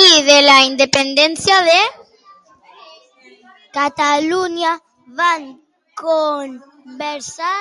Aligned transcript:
I 0.00 0.08
de 0.24 0.34
la 0.46 0.56
independència 0.64 1.60
de 1.68 1.76
Catalunya 3.78 4.74
van 5.22 5.48
conversar? 6.04 7.56